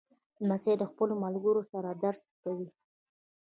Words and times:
لمسی 0.41 0.73
له 0.81 0.85
خپلو 0.91 1.13
ملګرو 1.23 1.61
سره 1.71 1.89
درس 2.03 2.21
کوي. 2.43 2.67